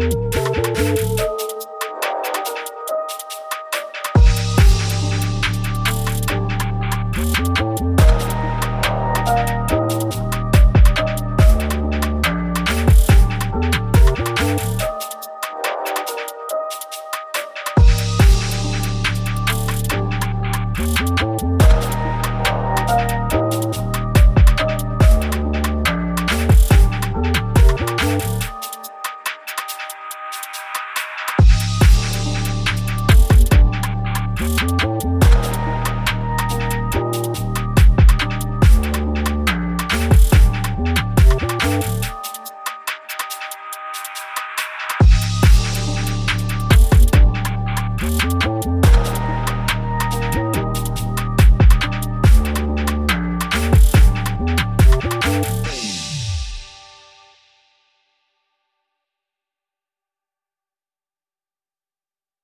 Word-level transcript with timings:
you 0.00 0.33